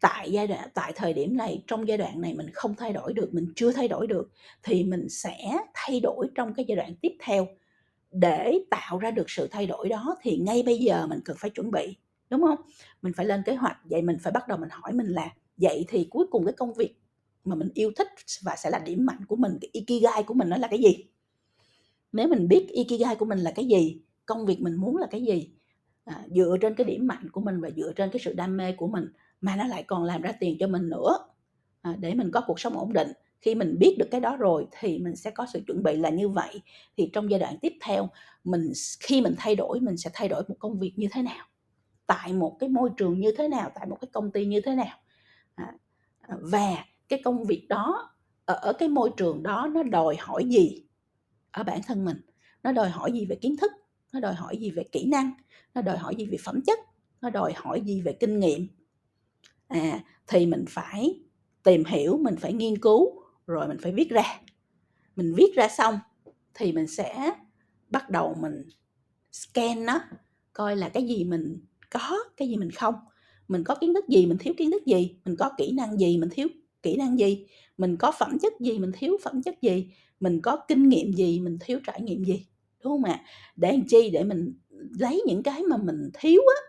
tại 0.03 0.31
giai 0.31 0.47
đoạn 0.47 0.69
tại 0.73 0.93
thời 0.95 1.13
điểm 1.13 1.37
này 1.37 1.63
trong 1.67 1.87
giai 1.87 1.97
đoạn 1.97 2.21
này 2.21 2.33
mình 2.33 2.49
không 2.53 2.75
thay 2.75 2.93
đổi 2.93 3.13
được 3.13 3.33
mình 3.33 3.53
chưa 3.55 3.71
thay 3.71 3.87
đổi 3.87 4.07
được 4.07 4.31
thì 4.63 4.83
mình 4.83 5.09
sẽ 5.09 5.37
thay 5.73 5.99
đổi 5.99 6.27
trong 6.35 6.53
cái 6.53 6.65
giai 6.67 6.75
đoạn 6.75 6.95
tiếp 7.01 7.13
theo. 7.19 7.47
Để 8.11 8.59
tạo 8.69 8.97
ra 8.97 9.11
được 9.11 9.29
sự 9.29 9.47
thay 9.51 9.67
đổi 9.67 9.89
đó 9.89 10.17
thì 10.21 10.37
ngay 10.37 10.63
bây 10.63 10.77
giờ 10.77 11.07
mình 11.07 11.19
cần 11.25 11.37
phải 11.39 11.49
chuẩn 11.49 11.71
bị 11.71 11.95
đúng 12.29 12.41
không? 12.41 12.59
Mình 13.01 13.13
phải 13.13 13.25
lên 13.25 13.41
kế 13.45 13.55
hoạch 13.55 13.77
vậy 13.83 14.01
mình 14.01 14.17
phải 14.21 14.31
bắt 14.31 14.47
đầu 14.47 14.57
mình 14.57 14.69
hỏi 14.71 14.93
mình 14.93 15.07
là 15.07 15.29
vậy 15.57 15.85
thì 15.87 16.07
cuối 16.09 16.25
cùng 16.31 16.45
cái 16.45 16.53
công 16.53 16.73
việc 16.73 16.95
mà 17.43 17.55
mình 17.55 17.69
yêu 17.73 17.91
thích 17.95 18.07
và 18.43 18.55
sẽ 18.55 18.69
là 18.69 18.79
điểm 18.79 19.05
mạnh 19.05 19.25
của 19.27 19.35
mình 19.35 19.57
cái 19.61 19.69
ikigai 19.73 20.23
của 20.23 20.33
mình 20.33 20.49
nó 20.49 20.57
là 20.57 20.67
cái 20.67 20.79
gì? 20.79 21.05
Nếu 22.11 22.27
mình 22.27 22.47
biết 22.47 22.67
ikigai 22.69 23.15
của 23.15 23.25
mình 23.25 23.39
là 23.39 23.51
cái 23.51 23.65
gì 23.65 24.01
công 24.25 24.45
việc 24.45 24.61
mình 24.61 24.75
muốn 24.75 24.97
là 24.97 25.07
cái 25.11 25.23
gì 25.23 25.49
à, 26.05 26.25
dựa 26.35 26.57
trên 26.61 26.75
cái 26.75 26.85
điểm 26.85 27.07
mạnh 27.07 27.29
của 27.31 27.41
mình 27.41 27.61
và 27.61 27.69
dựa 27.77 27.93
trên 27.95 28.09
cái 28.09 28.21
sự 28.25 28.33
đam 28.33 28.57
mê 28.57 28.71
của 28.71 28.87
mình 28.87 29.05
mà 29.43 29.55
nó 29.55 29.67
lại 29.67 29.83
còn 29.83 30.03
làm 30.03 30.21
ra 30.21 30.31
tiền 30.39 30.57
cho 30.59 30.67
mình 30.67 30.89
nữa. 30.89 31.17
À, 31.81 31.95
để 31.99 32.13
mình 32.13 32.31
có 32.31 32.41
cuộc 32.47 32.59
sống 32.59 32.77
ổn 32.77 32.93
định. 32.93 33.11
Khi 33.41 33.55
mình 33.55 33.75
biết 33.79 33.95
được 33.99 34.07
cái 34.11 34.21
đó 34.21 34.37
rồi 34.37 34.67
thì 34.79 34.99
mình 34.99 35.15
sẽ 35.15 35.31
có 35.31 35.45
sự 35.53 35.61
chuẩn 35.67 35.83
bị 35.83 35.95
là 35.95 36.09
như 36.09 36.29
vậy. 36.29 36.61
Thì 36.97 37.09
trong 37.13 37.31
giai 37.31 37.39
đoạn 37.39 37.57
tiếp 37.61 37.73
theo 37.81 38.09
mình 38.43 38.71
khi 38.99 39.21
mình 39.21 39.35
thay 39.37 39.55
đổi 39.55 39.79
mình 39.79 39.97
sẽ 39.97 40.09
thay 40.13 40.27
đổi 40.27 40.43
một 40.47 40.55
công 40.59 40.79
việc 40.79 40.93
như 40.95 41.07
thế 41.11 41.21
nào? 41.21 41.45
Tại 42.07 42.33
một 42.33 42.57
cái 42.59 42.69
môi 42.69 42.89
trường 42.97 43.19
như 43.19 43.33
thế 43.37 43.47
nào? 43.47 43.71
Tại 43.75 43.85
một 43.87 43.97
cái 44.01 44.09
công 44.13 44.31
ty 44.31 44.45
như 44.45 44.61
thế 44.61 44.75
nào? 44.75 44.97
À, 45.55 45.73
à 46.21 46.35
và 46.41 46.85
cái 47.09 47.21
công 47.23 47.43
việc 47.43 47.65
đó 47.69 48.09
ở 48.45 48.73
cái 48.79 48.89
môi 48.89 49.11
trường 49.17 49.43
đó 49.43 49.69
nó 49.73 49.83
đòi 49.83 50.15
hỏi 50.19 50.45
gì 50.45 50.83
ở 51.51 51.63
bản 51.63 51.81
thân 51.87 52.05
mình? 52.05 52.17
Nó 52.63 52.71
đòi 52.71 52.89
hỏi 52.89 53.11
gì 53.11 53.25
về 53.25 53.35
kiến 53.35 53.57
thức? 53.61 53.71
Nó 54.13 54.19
đòi 54.19 54.33
hỏi 54.33 54.57
gì 54.57 54.71
về 54.71 54.83
kỹ 54.91 55.07
năng? 55.11 55.31
Nó 55.73 55.81
đòi 55.81 55.97
hỏi 55.97 56.15
gì 56.15 56.25
về 56.25 56.37
phẩm 56.45 56.61
chất? 56.67 56.79
Nó 57.21 57.29
đòi 57.29 57.53
hỏi 57.55 57.81
gì 57.81 58.01
về 58.01 58.13
kinh 58.19 58.39
nghiệm? 58.39 58.67
À 59.67 60.03
thì 60.27 60.45
mình 60.45 60.65
phải 60.69 61.21
tìm 61.63 61.83
hiểu, 61.85 62.17
mình 62.17 62.35
phải 62.35 62.53
nghiên 62.53 62.77
cứu, 62.77 63.23
rồi 63.47 63.67
mình 63.67 63.77
phải 63.81 63.91
viết 63.91 64.09
ra. 64.09 64.41
Mình 65.15 65.33
viết 65.35 65.51
ra 65.55 65.67
xong 65.67 65.99
thì 66.53 66.71
mình 66.71 66.87
sẽ 66.87 67.33
bắt 67.89 68.09
đầu 68.09 68.35
mình 68.39 68.63
scan 69.31 69.85
nó, 69.85 69.99
coi 70.53 70.75
là 70.75 70.89
cái 70.89 71.07
gì 71.07 71.23
mình 71.23 71.61
có, 71.89 72.17
cái 72.37 72.49
gì 72.49 72.57
mình 72.57 72.71
không. 72.71 72.95
Mình 73.47 73.63
có 73.63 73.75
kiến 73.75 73.93
thức 73.93 74.07
gì, 74.07 74.25
mình 74.25 74.37
thiếu 74.37 74.53
kiến 74.57 74.71
thức 74.71 74.85
gì? 74.85 75.15
Mình 75.25 75.35
có 75.35 75.51
kỹ 75.57 75.71
năng 75.71 75.97
gì, 75.97 76.17
mình 76.17 76.29
thiếu 76.29 76.47
kỹ 76.81 76.97
năng 76.97 77.19
gì? 77.19 77.45
Mình 77.77 77.97
có 77.97 78.11
phẩm 78.11 78.39
chất 78.39 78.53
gì, 78.59 78.79
mình 78.79 78.91
thiếu 78.93 79.17
phẩm 79.23 79.41
chất 79.41 79.61
gì? 79.61 79.91
Mình 80.19 80.41
có 80.41 80.57
kinh 80.67 80.89
nghiệm 80.89 81.13
gì, 81.13 81.39
mình 81.39 81.57
thiếu 81.61 81.79
trải 81.87 82.01
nghiệm 82.01 82.23
gì? 82.23 82.45
Đúng 82.83 82.93
không 82.93 83.03
ạ? 83.03 83.25
Để 83.55 83.71
làm 83.71 83.87
chi? 83.87 84.09
Để 84.09 84.23
mình 84.23 84.53
lấy 84.99 85.23
những 85.27 85.43
cái 85.43 85.63
mà 85.63 85.77
mình 85.77 86.09
thiếu 86.13 86.41
á, 86.41 86.61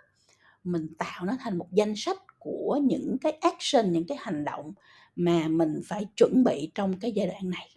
mình 0.65 0.89
tạo 0.99 1.25
nó 1.25 1.37
thành 1.41 1.59
một 1.59 1.73
danh 1.73 1.97
sách 1.97 2.19
của 2.65 2.77
những 2.77 3.19
cái 3.19 3.33
action 3.33 3.93
những 3.93 4.07
cái 4.07 4.19
hành 4.21 4.45
động 4.45 4.73
mà 5.17 5.49
mình 5.49 5.81
phải 5.87 6.07
chuẩn 6.17 6.45
bị 6.45 6.71
trong 6.75 7.01
cái 7.01 7.13
giai 7.13 7.27
đoạn 7.27 7.51
này. 7.51 7.75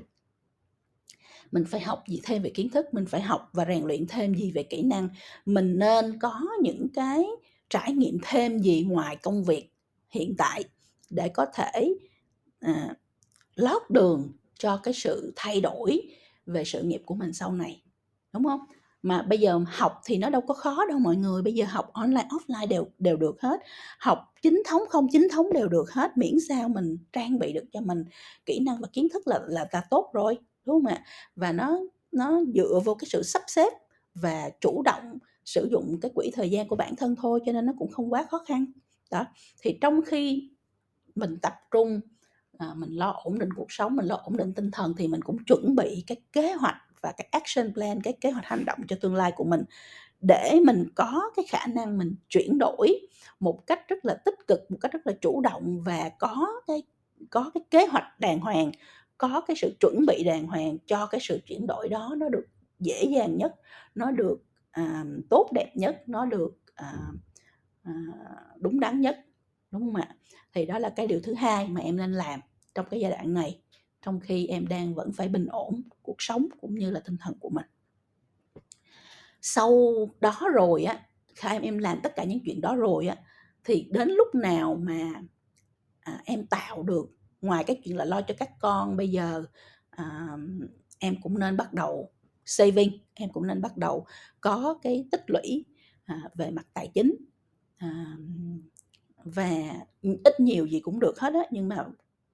Mình 1.51 1.65
phải 1.65 1.81
học 1.81 2.03
gì 2.07 2.19
thêm 2.23 2.43
về 2.43 2.49
kiến 2.49 2.69
thức 2.69 2.93
mình 2.93 3.05
phải 3.05 3.21
học 3.21 3.49
và 3.53 3.65
rèn 3.65 3.83
luyện 3.83 4.07
thêm 4.07 4.35
gì 4.35 4.51
về 4.51 4.63
kỹ 4.63 4.83
năng. 4.83 5.09
Mình 5.45 5.79
nên 5.79 6.19
có 6.19 6.41
những 6.61 6.87
cái 6.93 7.25
trải 7.69 7.93
nghiệm 7.93 8.17
thêm 8.23 8.59
gì 8.59 8.83
ngoài 8.83 9.15
công 9.15 9.43
việc 9.43 9.69
hiện 10.09 10.35
tại 10.37 10.63
để 11.09 11.29
có 11.29 11.45
thể 11.53 11.93
à, 12.59 12.95
lót 13.55 13.81
đường 13.89 14.31
cho 14.59 14.77
cái 14.77 14.93
sự 14.93 15.33
thay 15.35 15.61
đổi 15.61 16.01
về 16.45 16.63
sự 16.63 16.83
nghiệp 16.83 17.01
của 17.05 17.15
mình 17.15 17.33
sau 17.33 17.51
này 17.51 17.81
đúng 18.33 18.43
không? 18.43 18.59
Mà 19.01 19.21
bây 19.21 19.39
giờ 19.39 19.59
học 19.67 20.01
thì 20.05 20.17
nó 20.17 20.29
đâu 20.29 20.41
có 20.41 20.53
khó 20.53 20.85
đâu 20.89 20.99
mọi 20.99 21.15
người 21.15 21.41
bây 21.41 21.53
giờ 21.53 21.65
học 21.69 21.89
online 21.93 22.27
offline 22.29 22.67
đều 22.67 22.87
đều 22.99 23.17
được 23.17 23.41
hết. 23.41 23.59
Học 23.99 24.19
chính 24.41 24.61
thống 24.65 24.81
không 24.89 25.07
chính 25.11 25.27
thống 25.31 25.53
đều 25.53 25.67
được 25.67 25.91
hết 25.91 26.17
miễn 26.17 26.35
sao 26.49 26.69
mình 26.69 26.97
trang 27.13 27.39
bị 27.39 27.53
được 27.53 27.65
cho 27.73 27.81
mình 27.81 28.03
kỹ 28.45 28.59
năng 28.59 28.81
và 28.81 28.87
kiến 28.93 29.07
thức 29.13 29.27
là 29.27 29.39
là 29.47 29.65
ta 29.65 29.81
tốt 29.89 30.09
rồi 30.13 30.37
đúng 30.65 30.75
không 30.75 30.93
ạ? 30.93 31.03
Và 31.35 31.51
nó 31.51 31.79
nó 32.11 32.41
dựa 32.55 32.79
vô 32.85 32.95
cái 32.95 33.07
sự 33.11 33.23
sắp 33.23 33.41
xếp 33.47 33.73
và 34.15 34.49
chủ 34.61 34.81
động 34.81 35.17
sử 35.45 35.67
dụng 35.71 35.99
cái 36.01 36.11
quỹ 36.15 36.31
thời 36.33 36.49
gian 36.49 36.67
của 36.67 36.75
bản 36.75 36.95
thân 36.95 37.15
thôi 37.15 37.39
cho 37.45 37.51
nên 37.51 37.65
nó 37.65 37.73
cũng 37.79 37.91
không 37.91 38.13
quá 38.13 38.25
khó 38.31 38.43
khăn. 38.47 38.65
Đó 39.11 39.25
thì 39.61 39.77
trong 39.81 40.01
khi 40.01 40.51
mình 41.15 41.37
tập 41.41 41.53
trung 41.71 41.99
à, 42.57 42.67
mình 42.75 42.89
lo 42.91 43.11
ổn 43.23 43.39
định 43.39 43.49
cuộc 43.55 43.71
sống 43.71 43.95
mình 43.95 44.05
lo 44.05 44.15
ổn 44.15 44.37
định 44.37 44.53
tinh 44.53 44.71
thần 44.71 44.93
thì 44.97 45.07
mình 45.07 45.21
cũng 45.21 45.37
chuẩn 45.43 45.75
bị 45.75 46.03
cái 46.07 46.17
kế 46.31 46.53
hoạch 46.53 46.75
và 47.01 47.11
cái 47.17 47.27
action 47.31 47.73
plan 47.73 48.01
cái 48.01 48.13
kế 48.21 48.31
hoạch 48.31 48.45
hành 48.45 48.65
động 48.65 48.79
cho 48.87 48.95
tương 49.01 49.15
lai 49.15 49.31
của 49.35 49.43
mình 49.43 49.63
để 50.21 50.59
mình 50.65 50.85
có 50.95 51.31
cái 51.35 51.45
khả 51.49 51.67
năng 51.67 51.97
mình 51.97 52.15
chuyển 52.29 52.57
đổi 52.57 53.07
một 53.39 53.67
cách 53.67 53.87
rất 53.87 54.05
là 54.05 54.13
tích 54.25 54.47
cực 54.47 54.71
một 54.71 54.77
cách 54.81 54.91
rất 54.91 55.07
là 55.07 55.13
chủ 55.21 55.41
động 55.41 55.81
và 55.85 56.09
có 56.19 56.47
cái 56.67 56.83
có 57.29 57.51
cái 57.53 57.63
kế 57.71 57.85
hoạch 57.85 58.19
đàng 58.19 58.39
hoàng 58.39 58.71
có 59.17 59.41
cái 59.47 59.55
sự 59.55 59.75
chuẩn 59.79 60.05
bị 60.07 60.23
đàng 60.23 60.47
hoàng 60.47 60.77
cho 60.85 61.05
cái 61.05 61.21
sự 61.21 61.39
chuyển 61.45 61.67
đổi 61.67 61.89
đó. 61.89 62.15
Nó 62.17 62.29
được 62.29 62.45
dễ 62.79 63.03
dàng 63.03 63.37
nhất 63.37 63.55
nó 63.95 64.11
được 64.11 64.43
à, 64.71 65.03
tốt 65.29 65.49
đẹp 65.53 65.71
nhất 65.75 66.03
nó 66.07 66.25
được 66.25 66.57
à, 66.75 66.93
à, 67.83 67.93
đúng 68.57 68.79
đắn 68.79 69.01
nhất 69.01 69.19
đúng 69.71 69.81
không 69.81 69.95
ạ? 69.95 70.15
Thì 70.53 70.65
đó 70.65 70.79
là 70.79 70.89
cái 70.89 71.07
điều 71.07 71.19
thứ 71.23 71.33
hai 71.33 71.67
mà 71.67 71.81
em 71.81 71.97
nên 71.97 72.11
làm 72.11 72.39
trong 72.75 72.85
cái 72.89 72.99
giai 72.99 73.11
đoạn 73.11 73.33
này 73.33 73.61
trong 74.01 74.19
khi 74.19 74.47
em 74.47 74.67
đang 74.67 74.95
vẫn 74.95 75.11
phải 75.13 75.27
bình 75.27 75.45
ổn 75.45 75.81
cuộc 76.01 76.15
sống 76.19 76.47
cũng 76.61 76.75
như 76.75 76.91
là 76.91 76.99
tinh 76.99 77.17
thần 77.19 77.33
của 77.39 77.49
mình. 77.49 77.65
Sau 79.41 79.93
đó 80.19 80.39
rồi 80.53 80.83
á 80.83 81.07
khi 81.35 81.49
em 81.61 81.77
làm 81.77 81.99
tất 82.03 82.15
cả 82.15 82.23
những 82.23 82.39
chuyện 82.45 82.61
đó 82.61 82.75
rồi 82.75 83.07
á 83.07 83.17
thì 83.63 83.87
đến 83.91 84.09
lúc 84.09 84.35
nào 84.35 84.75
mà 84.75 85.13
à, 85.99 86.21
em 86.25 86.47
tạo 86.47 86.83
được 86.83 87.09
ngoài 87.41 87.63
cái 87.63 87.81
chuyện 87.83 87.97
là 87.97 88.05
lo 88.05 88.21
cho 88.21 88.33
các 88.37 88.49
con 88.59 88.97
bây 88.97 89.09
giờ 89.09 89.43
à, 89.89 90.37
em 90.99 91.15
cũng 91.21 91.39
nên 91.39 91.57
bắt 91.57 91.73
đầu 91.73 92.11
saving 92.45 92.91
em 93.13 93.29
cũng 93.31 93.47
nên 93.47 93.61
bắt 93.61 93.77
đầu 93.77 94.05
có 94.41 94.79
cái 94.81 95.05
tích 95.11 95.23
lũy 95.27 95.65
à, 96.05 96.21
về 96.35 96.51
mặt 96.51 96.67
tài 96.73 96.91
chính 96.93 97.15
à, 97.77 98.17
và 99.23 99.49
ít 100.01 100.39
nhiều 100.39 100.67
gì 100.67 100.79
cũng 100.79 100.99
được 100.99 101.19
hết 101.19 101.33
á 101.33 101.41
nhưng 101.51 101.67
mà 101.67 101.85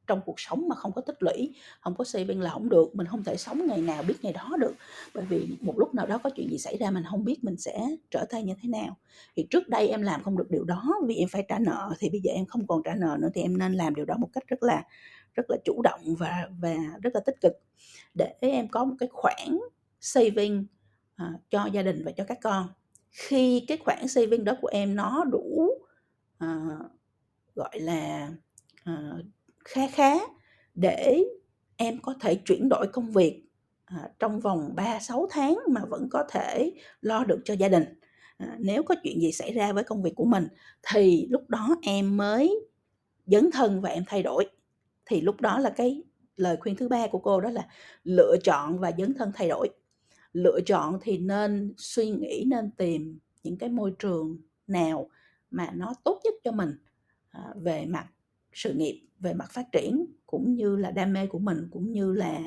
trong 0.07 0.21
cuộc 0.25 0.39
sống 0.39 0.67
mà 0.67 0.75
không 0.75 0.91
có 0.91 1.01
tích 1.01 1.23
lũy 1.23 1.55
không 1.81 1.95
có 1.95 2.03
saving 2.03 2.41
là 2.41 2.49
không 2.49 2.69
được 2.69 2.95
mình 2.95 3.07
không 3.07 3.23
thể 3.23 3.37
sống 3.37 3.67
ngày 3.67 3.81
nào 3.81 4.03
biết 4.03 4.15
ngày 4.21 4.33
đó 4.33 4.49
được. 4.59 4.73
Bởi 5.13 5.25
vì 5.25 5.57
một 5.61 5.73
lúc 5.77 5.93
nào 5.93 6.07
đó 6.07 6.17
có 6.17 6.29
chuyện 6.29 6.49
gì 6.49 6.57
xảy 6.57 6.77
ra 6.77 6.91
mình 6.91 7.03
không 7.09 7.23
biết 7.23 7.43
mình 7.43 7.57
sẽ 7.57 7.87
trở 8.11 8.25
tay 8.29 8.43
như 8.43 8.53
thế 8.61 8.69
nào. 8.69 8.97
Thì 9.35 9.47
trước 9.49 9.69
đây 9.69 9.87
em 9.87 10.01
làm 10.01 10.23
không 10.23 10.37
được 10.37 10.51
điều 10.51 10.63
đó 10.63 10.95
vì 11.05 11.15
em 11.15 11.29
phải 11.29 11.45
trả 11.47 11.59
nợ 11.59 11.93
thì 11.99 12.09
bây 12.09 12.21
giờ 12.21 12.31
em 12.35 12.45
không 12.45 12.67
còn 12.67 12.83
trả 12.83 12.95
nợ 12.95 13.17
nữa 13.19 13.29
thì 13.33 13.41
em 13.41 13.57
nên 13.57 13.73
làm 13.73 13.95
điều 13.95 14.05
đó 14.05 14.15
một 14.17 14.29
cách 14.33 14.43
rất 14.47 14.63
là 14.63 14.83
rất 15.33 15.49
là 15.49 15.57
chủ 15.65 15.81
động 15.83 16.15
và 16.19 16.49
và 16.61 16.75
rất 17.01 17.15
là 17.15 17.21
tích 17.25 17.41
cực 17.41 17.53
để 18.13 18.33
em 18.39 18.67
có 18.67 18.85
một 18.85 18.95
cái 18.99 19.09
khoản 19.11 19.59
saving 19.99 20.65
uh, 21.23 21.41
cho 21.49 21.65
gia 21.65 21.81
đình 21.83 22.03
và 22.05 22.11
cho 22.11 22.23
các 22.23 22.37
con. 22.43 22.67
Khi 23.11 23.65
cái 23.67 23.77
khoản 23.77 24.07
saving 24.07 24.43
đó 24.43 24.53
của 24.61 24.67
em 24.67 24.95
nó 24.95 25.23
đủ 25.23 25.69
uh, 26.43 26.91
gọi 27.55 27.79
là 27.79 28.29
uh, 28.89 29.25
khá 29.65 29.87
khá 29.87 30.13
để 30.75 31.23
em 31.77 32.01
có 32.01 32.15
thể 32.21 32.35
chuyển 32.35 32.69
đổi 32.69 32.87
công 32.93 33.11
việc 33.11 33.43
à, 33.85 34.09
trong 34.19 34.39
vòng 34.39 34.73
3-6 34.75 35.27
tháng 35.29 35.59
mà 35.69 35.81
vẫn 35.89 36.07
có 36.11 36.25
thể 36.29 36.73
lo 37.01 37.23
được 37.23 37.41
cho 37.45 37.53
gia 37.53 37.69
đình. 37.69 37.83
À, 38.37 38.55
nếu 38.59 38.83
có 38.83 38.95
chuyện 39.03 39.21
gì 39.21 39.31
xảy 39.31 39.53
ra 39.53 39.73
với 39.73 39.83
công 39.83 40.03
việc 40.03 40.13
của 40.15 40.25
mình 40.25 40.47
thì 40.93 41.27
lúc 41.29 41.49
đó 41.49 41.75
em 41.81 42.17
mới 42.17 42.67
dấn 43.25 43.51
thân 43.51 43.81
và 43.81 43.89
em 43.89 44.03
thay 44.07 44.23
đổi. 44.23 44.49
Thì 45.05 45.21
lúc 45.21 45.41
đó 45.41 45.59
là 45.59 45.69
cái 45.69 46.03
lời 46.35 46.57
khuyên 46.59 46.75
thứ 46.75 46.89
ba 46.89 47.07
của 47.07 47.19
cô 47.19 47.41
đó 47.41 47.49
là 47.49 47.67
lựa 48.03 48.35
chọn 48.43 48.79
và 48.79 48.91
dấn 48.97 49.13
thân 49.13 49.31
thay 49.35 49.49
đổi. 49.49 49.69
Lựa 50.33 50.59
chọn 50.65 50.99
thì 51.01 51.17
nên 51.17 51.73
suy 51.77 52.09
nghĩ 52.09 52.43
nên 52.47 52.71
tìm 52.71 53.19
những 53.43 53.57
cái 53.57 53.69
môi 53.69 53.93
trường 53.99 54.37
nào 54.67 55.09
mà 55.51 55.71
nó 55.73 55.93
tốt 56.03 56.21
nhất 56.23 56.33
cho 56.43 56.51
mình 56.51 56.77
à, 57.29 57.41
về 57.55 57.85
mặt 57.85 58.07
sự 58.53 58.73
nghiệp 58.73 59.01
về 59.19 59.33
mặt 59.33 59.51
phát 59.51 59.71
triển 59.71 60.05
cũng 60.25 60.55
như 60.55 60.75
là 60.75 60.91
đam 60.91 61.13
mê 61.13 61.27
của 61.27 61.39
mình 61.39 61.67
cũng 61.71 61.91
như 61.91 62.13
là 62.13 62.39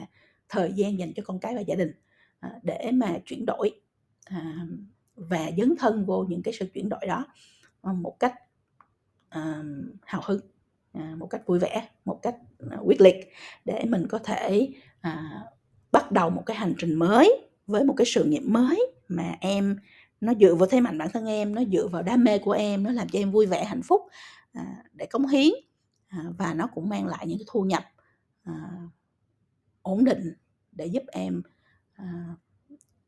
thời 0.49 0.73
gian 0.73 0.99
dành 0.99 1.13
cho 1.17 1.23
con 1.27 1.39
cái 1.39 1.55
và 1.55 1.61
gia 1.61 1.75
đình 1.75 1.93
à, 2.41 2.51
để 2.63 2.91
mà 2.95 3.19
chuyển 3.27 3.45
đổi 3.47 3.71
à, 4.25 4.67
và 5.15 5.51
dấn 5.59 5.75
thân 5.79 6.05
vô 6.07 6.25
những 6.29 6.43
cái 6.43 6.55
sự 6.59 6.67
chuyển 6.75 6.89
đổi 6.89 7.07
đó 7.07 7.27
à, 7.83 7.93
một 7.93 8.17
cách 8.19 8.35
hào 10.03 10.23
hứng 10.25 10.41
một 11.19 11.27
cách 11.27 11.47
vui 11.47 11.59
vẻ, 11.59 11.89
một 12.05 12.19
cách 12.23 12.37
quyết 12.85 13.01
liệt 13.01 13.17
để 13.65 13.85
mình 13.89 14.07
có 14.09 14.19
thể 14.19 14.69
bắt 15.93 16.13
đầu 16.13 16.31
một 16.31 16.43
cái 16.47 16.57
hành 16.57 16.75
trình 16.79 16.95
mới 16.95 17.49
với 17.67 17.85
một 17.85 17.95
cái 17.97 18.07
sự 18.07 18.25
nghiệp 18.25 18.43
mới 18.45 18.93
mà 19.09 19.37
em, 19.41 19.77
nó 20.21 20.33
dựa 20.41 20.55
vào 20.55 20.69
thế 20.69 20.81
mạnh 20.81 20.99
bản 20.99 21.09
thân 21.13 21.27
em, 21.27 21.55
nó 21.55 21.63
dựa 21.73 21.89
vào 21.89 22.03
đam 22.03 22.25
mê 22.25 22.39
của 22.39 22.53
em, 22.53 22.83
nó 22.83 22.93
làm 22.93 23.09
cho 23.09 23.19
em 23.19 23.31
vui 23.31 23.47
vẻ, 23.47 23.65
hạnh 23.65 23.83
phúc 23.83 24.03
để 24.93 25.07
cống 25.07 25.27
hiến. 25.27 25.53
À, 26.09 26.25
và 26.39 26.55
nó 26.55 26.67
cũng 26.75 26.89
mang 26.89 27.07
lại 27.07 27.27
những 27.27 27.39
cái 27.39 27.47
thu 27.49 27.63
nhập 27.65 27.85
à, 28.45 28.53
ổn 29.83 30.05
định 30.05 30.35
để 30.73 30.87
giúp 30.87 31.03
em 31.13 31.43
à, 31.93 32.37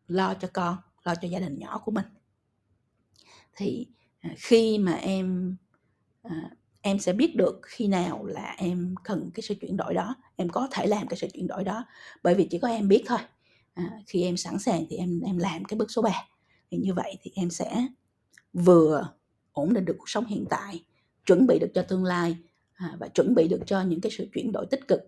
lo 0.06 0.34
cho 0.34 0.48
con 0.52 0.76
lo 1.04 1.14
cho 1.14 1.28
gia 1.28 1.38
đình 1.38 1.58
nhỏ 1.58 1.82
của 1.84 1.92
mình. 1.92 2.06
Thì 3.56 3.86
khi 4.36 4.78
mà 4.78 4.92
em 4.92 5.56
em 6.80 6.98
sẽ 6.98 7.12
biết 7.12 7.36
được 7.36 7.60
khi 7.62 7.88
nào 7.88 8.24
là 8.24 8.54
em 8.58 8.94
cần 9.04 9.30
cái 9.34 9.42
sự 9.42 9.54
chuyển 9.60 9.76
đổi 9.76 9.94
đó 9.94 10.16
em 10.36 10.48
có 10.48 10.68
thể 10.72 10.86
làm 10.86 11.08
cái 11.08 11.18
sự 11.18 11.28
chuyển 11.34 11.46
đổi 11.46 11.64
đó 11.64 11.84
bởi 12.22 12.34
vì 12.34 12.48
chỉ 12.50 12.58
có 12.58 12.68
em 12.68 12.88
biết 12.88 13.02
thôi. 13.06 13.18
À, 13.74 13.90
khi 14.06 14.22
em 14.22 14.36
sẵn 14.36 14.58
sàng 14.58 14.84
thì 14.90 14.96
em 14.96 15.20
em 15.20 15.38
làm 15.38 15.64
cái 15.64 15.78
bước 15.78 15.90
số 15.90 16.02
3 16.02 16.10
thì 16.70 16.78
như 16.78 16.94
vậy 16.94 17.18
thì 17.22 17.30
em 17.34 17.50
sẽ 17.50 17.86
vừa 18.52 19.12
ổn 19.52 19.74
định 19.74 19.84
được 19.84 19.96
cuộc 19.98 20.08
sống 20.08 20.26
hiện 20.26 20.44
tại 20.50 20.84
chuẩn 21.26 21.46
bị 21.46 21.58
được 21.58 21.70
cho 21.74 21.82
tương 21.82 22.04
lai 22.04 22.36
à, 22.78 22.96
và 23.00 23.08
chuẩn 23.08 23.34
bị 23.34 23.48
được 23.48 23.60
cho 23.66 23.82
những 23.82 24.00
cái 24.00 24.12
sự 24.12 24.28
chuyển 24.34 24.52
đổi 24.52 24.66
tích 24.70 24.88
cực 24.88 25.00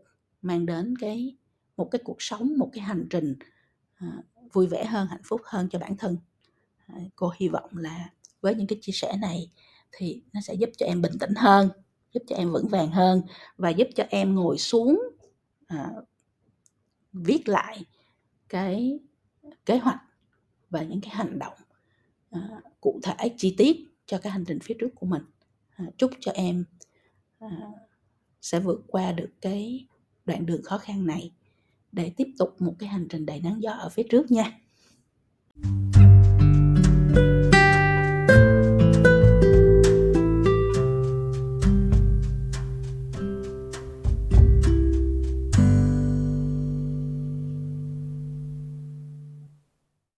mang 0.42 0.66
đến 0.66 0.94
cái 1.00 1.36
một 1.76 1.88
cái 1.90 2.00
cuộc 2.04 2.22
sống 2.22 2.52
một 2.58 2.70
cái 2.72 2.80
hành 2.84 3.06
trình 3.10 3.34
à, 3.94 4.08
vui 4.52 4.66
vẻ 4.66 4.84
hơn 4.84 5.06
hạnh 5.06 5.22
phúc 5.24 5.40
hơn 5.44 5.68
cho 5.68 5.78
bản 5.78 5.96
thân. 5.96 6.16
À, 6.86 6.94
cô 7.16 7.32
hy 7.36 7.48
vọng 7.48 7.70
là 7.76 8.10
với 8.40 8.54
những 8.54 8.66
cái 8.66 8.78
chia 8.82 8.92
sẻ 8.92 9.16
này 9.20 9.50
thì 9.92 10.22
nó 10.32 10.40
sẽ 10.40 10.54
giúp 10.54 10.70
cho 10.78 10.86
em 10.86 11.02
bình 11.02 11.12
tĩnh 11.20 11.34
hơn 11.36 11.70
giúp 12.14 12.22
cho 12.26 12.36
em 12.36 12.52
vững 12.52 12.68
vàng 12.68 12.90
hơn 12.90 13.22
và 13.56 13.70
giúp 13.70 13.88
cho 13.94 14.04
em 14.10 14.34
ngồi 14.34 14.58
xuống 14.58 15.02
à, 15.66 15.90
viết 17.12 17.48
lại 17.48 17.84
cái 18.48 18.98
kế 19.66 19.78
hoạch 19.78 20.00
và 20.70 20.82
những 20.82 21.00
cái 21.00 21.10
hành 21.10 21.38
động 21.38 21.56
à, 22.30 22.40
cụ 22.80 23.00
thể 23.02 23.34
chi 23.36 23.54
tiết 23.58 23.76
cho 24.06 24.18
cái 24.18 24.32
hành 24.32 24.44
trình 24.44 24.58
phía 24.60 24.74
trước 24.80 24.94
của 24.94 25.06
mình. 25.06 25.22
À, 25.76 25.84
chúc 25.98 26.10
cho 26.20 26.32
em 26.32 26.64
Ờ. 27.40 27.48
sẽ 28.42 28.60
vượt 28.60 28.80
qua 28.86 29.12
được 29.12 29.30
cái 29.40 29.86
đoạn 30.24 30.46
đường 30.46 30.62
khó 30.62 30.78
khăn 30.78 31.06
này 31.06 31.32
để 31.92 32.12
tiếp 32.16 32.28
tục 32.38 32.56
một 32.58 32.74
cái 32.78 32.88
hành 32.88 33.06
trình 33.08 33.26
đầy 33.26 33.40
nắng 33.40 33.62
gió 33.62 33.72
ở 33.72 33.88
phía 33.88 34.02
trước 34.10 34.30
nha. 34.30 34.60